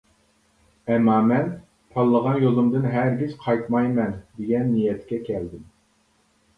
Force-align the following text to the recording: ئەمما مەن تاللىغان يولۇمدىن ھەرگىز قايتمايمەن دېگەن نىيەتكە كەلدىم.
ئەمما 0.93 1.17
مەن 1.31 1.51
تاللىغان 1.93 2.41
يولۇمدىن 2.47 2.89
ھەرگىز 2.97 3.39
قايتمايمەن 3.47 4.19
دېگەن 4.41 4.71
نىيەتكە 4.77 5.25
كەلدىم. 5.33 5.67